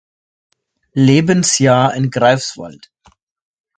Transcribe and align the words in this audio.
Lebensjahr 0.95 1.91
in 1.93 2.09
Greifswald. 2.09 2.89